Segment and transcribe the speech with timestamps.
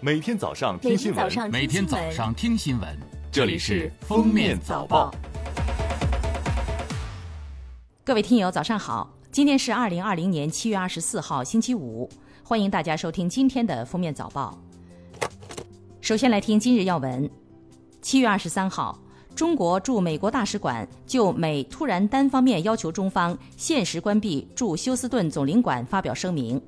[0.00, 2.88] 每天早上听新闻，每天早上听新闻，
[3.32, 5.10] 这里是《封面早报》。
[8.04, 9.12] 各位听友，早上好！
[9.32, 12.08] 今天是二零二零年七月二十四号，星期五，
[12.44, 14.56] 欢迎大家收听今天的《封面早报》。
[16.00, 17.28] 首先来听今日要闻：
[18.00, 18.96] 七月二十三号。
[19.34, 26.60] 中国驻美国大使馆就美突然单方面要求中方限时关闭驻休斯顿总领馆发表声明。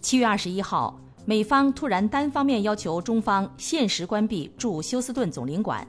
[0.00, 0.96] 七月二十一号，
[1.28, 5.84] 美方突然单方面要求中方限时关闭驻休斯顿总领馆，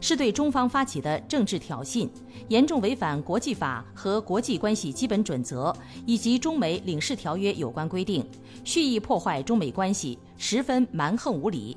[0.00, 2.08] 是对中方发起的政治挑衅，
[2.48, 5.72] 严重违反国际法和国际关系基本准则
[6.04, 8.28] 以及中美领事条约有关规定，
[8.64, 11.76] 蓄意破坏中美关系，十分蛮横无理。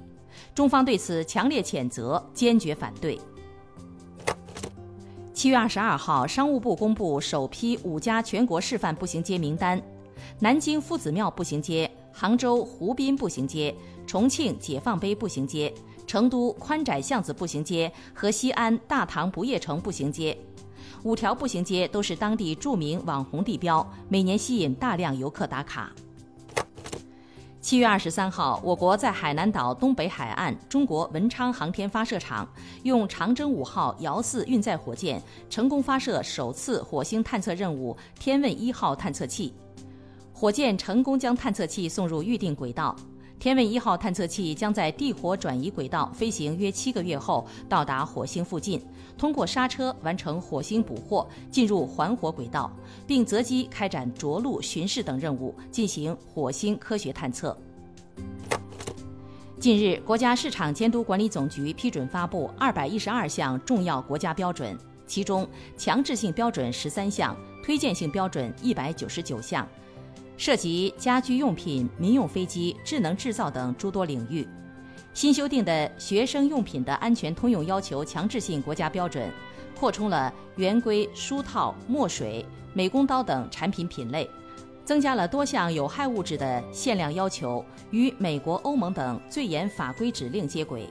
[0.55, 3.19] 中方对此强烈谴责，坚决反对。
[5.31, 9.79] 七月二十二号，商务部公布首批五家全国示范步行街名单：
[10.39, 13.75] 南京夫子庙步行街、杭州湖滨步行街、
[14.07, 15.73] 重庆解放碑步行街、
[16.07, 20.37] 成都宽窄巷子步行街和西安大唐不夜城步行街。
[21.03, 25.91] 五条步行街都是当地著名网红地标，每年吸引大量游客打卡。
[27.59, 32.47] 七月二十三号，我国在海南岛东北海岸中国文昌航天发射场
[32.83, 39.53] 用长征五号遥四运载火箭成功发射首次火星探测任务“天问一号”探测器，
[40.37, 42.93] 火箭成功将探测器送入预定轨道。
[43.39, 48.81] 天问一号探测器将在地火转移轨道飞行约七个月后到达火星附近，
[49.17, 52.69] 通过刹车完成火星捕获，进入环火轨道，
[53.07, 57.57] 并择机开展着陆、巡视等任务，进行火星科学探测。
[59.57, 64.77] 近日，国家市场监督管理总局批准发布二百一十二项重要国家标准，
[65.07, 65.47] 其中
[65.77, 69.65] 强制性标准十三项，推荐性标准一百九十九项。
[70.37, 74.47] 涉及家居用品、民用飞机、智能制造等诸多领域。
[75.13, 79.31] 新修订的学生用品的安全通用要求强制性国家标准，
[79.79, 84.29] 扩充了圆规、书套、墨水、美工刀等产品品类，
[84.83, 90.89] 增加了多项有害物质的限量要求，与美国、欧盟等最严法规指令接轨。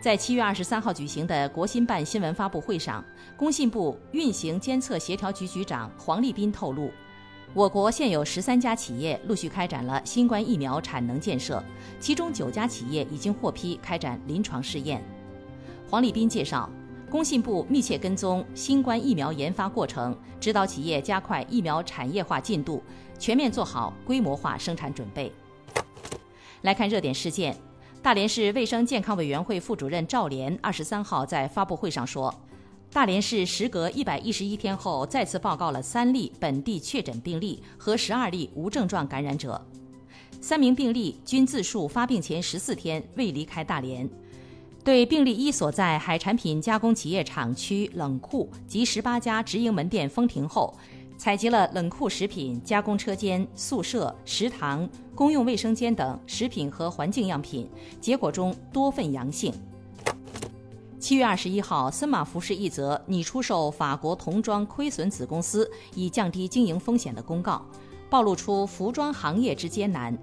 [0.00, 3.04] 在七月二十三号举行的国新办新闻发布会上，
[3.36, 6.88] 工信部运行监测协调局局长黄立斌透露。
[7.56, 11.64] 我国现有十三家企业陆续开展了新冠疫苗产能建设，
[11.98, 15.02] 其中九家企业已经获批开展临床试验。
[15.88, 16.68] 黄立斌介绍，
[17.10, 22.82] 工信部密切跟踪新冠疫苗研发过程，指导企业加快疫苗产业化进度，
[23.18, 25.32] 全面做好规模化生产准备。
[26.60, 27.56] 来看热点事件，
[28.02, 32.34] 大连市卫生健康委员会副主任赵连二十三号在发布会上说。
[32.96, 39.60] 大连市时隔一百一十一天后，再次报告了三例本地确诊病例和十二例无症状感染者，
[40.40, 44.08] 三名病例均自述发病前十四天未离开大连。
[44.82, 50.74] 对病例一所在海产品加工企业厂区冷库及十八家直营门店封停后，
[51.18, 57.68] 采集了冷库食品加工车间、宿舍、食堂、公用卫生间等食品和环境样品，
[58.00, 59.52] 结果中多份阳性。
[61.06, 67.64] 七月二十一号，森马服饰一则拟出售法国童装亏损子公司以降低经营风险的公告，
[68.10, 70.18] 暴露出服装行业之艰难。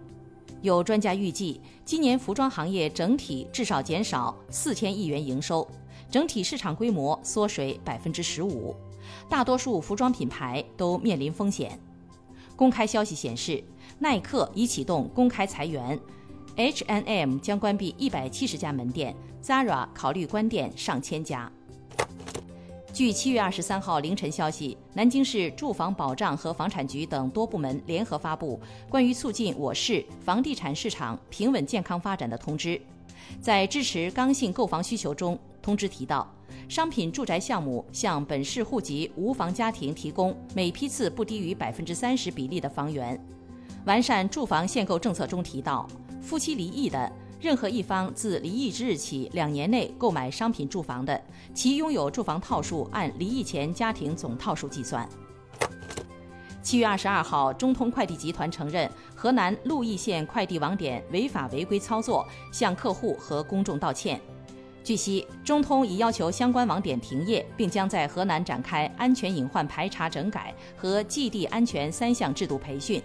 [0.61, 5.65] 有专家预计，今年服装行业整体至少减少四千亿元营收，
[6.11, 8.75] 整体市场规模缩水百分之十五，
[9.29, 11.79] 大多数服装品牌都面临风险。
[12.57, 13.63] 公开消息显示，
[13.99, 15.97] 耐克已启动公开裁员。
[16.55, 21.51] H&M 将关闭一百七十家门店，Zara 考虑关店上千家。
[22.93, 32.79] 据七月二十三号凌晨消息，南京市住房保障和房产局等多部门联合发布关于促进我市房地产市场平稳健康发展的通知。
[33.41, 36.31] 在支持刚性购房需求中，通知提到，
[36.69, 43.19] 商品住宅项目向本市户籍无房家庭提供每批次不低于百分之三十比例的房源。
[43.85, 45.87] 完善住房限购政策中提到。
[46.21, 47.11] 夫妻离异的
[47.43, 51.21] 任何一方自离异之日起两年内购买商品住房的，
[51.53, 55.05] 其拥有住房套数按离异前家庭总套数计算。
[56.61, 64.21] 七月二十二号，中通快递集团承认河南鹿邑县快递网点违法违规操作，向客户和公众道歉。
[64.81, 73.03] 据悉，中通已要求相关网点停业，并将在河南展开安全隐患排查整改和寄递安全三项制度培训。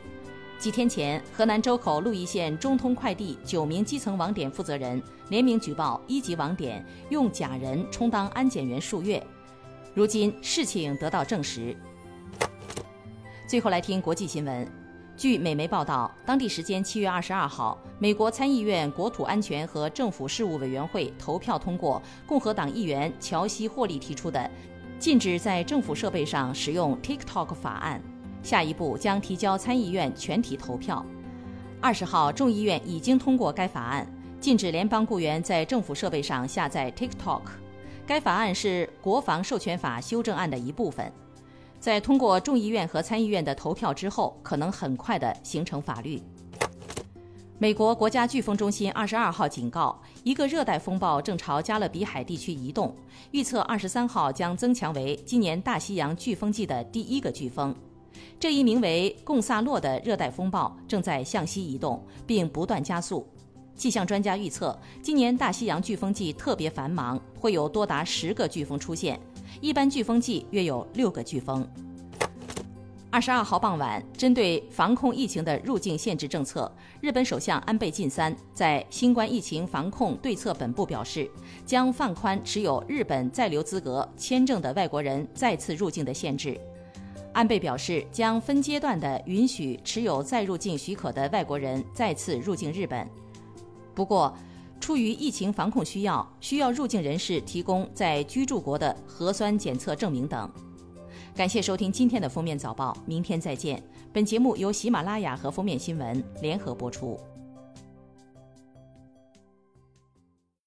[0.58, 9.24] 几天前，河南周口鹿邑县中通快递九名基层网点负责人联名举报一级网点用假人充当安检员数月，
[9.94, 11.76] 如今事情得到证实。
[13.46, 14.68] 最后来听国际新闻，
[15.16, 24.50] 据美媒报道，当地时间七月二十二号，美国参议院国土安全和政府事务委员会投票通过共和党议员乔西·霍利提出的
[24.98, 28.02] 禁止在政府设备上使用 TikTok 法案。
[28.42, 31.04] 下一步将提交参议院全体投票。
[31.80, 34.06] 二十号，众议院已经通过该法案，
[34.40, 37.42] 禁止联邦雇员在政府设备上下载 TikTok。
[38.06, 41.12] 该法案是国防授权法修正案的一部分。
[41.78, 46.20] 在通过众议院和参议院的投票之后，可能很快的形成法律。
[47.60, 52.96] 美国国家飓风中心二十二号警告，一个热带风暴正朝加勒比海地区移动，
[53.30, 57.74] 预测二十三号将增强为今年大西洋飓风季的第一个飓风。
[58.40, 63.26] 这一名为贡萨洛的热带风暴正在向西移动，并不断加速。
[63.74, 69.20] 气象专家预测，今年大西洋飓风季特别繁忙，会有多达十个飓风出现。
[69.60, 71.68] 一般飓风季约有六个飓风。
[73.10, 76.70] 二十二号傍晚，针对防控疫情的入境限制政策，
[77.00, 81.28] 日本首相安倍晋三在新冠疫情防控对策本部表示，
[81.64, 86.60] 将放宽持有日本在留资格签证的外国人再次入境的限制。
[87.38, 93.08] 安倍表示，将分阶段的允许持有再入境许可的外国人再次入境日本。
[93.94, 94.36] 不过，
[94.80, 100.50] 出于疫情防控需要，需要入境人士提供在居住国的核酸检测证明等。
[101.32, 103.80] 感谢收听今天的封面早报，明天再见。
[104.12, 107.16] 本节目由喜马拉雅和封面新闻联合播出。